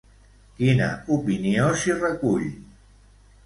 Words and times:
Quina 0.61 0.87
opinió 1.19 1.69
s'hi 1.85 1.99
recull? 2.03 2.51